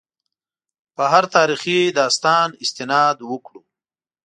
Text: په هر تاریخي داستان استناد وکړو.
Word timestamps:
په 0.95 1.03
هر 1.11 1.23
تاریخي 1.35 1.79
داستان 1.99 2.47
استناد 2.63 3.17
وکړو. 3.29 3.61